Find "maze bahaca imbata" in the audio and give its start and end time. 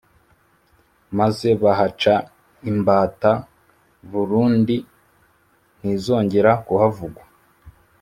1.17-3.31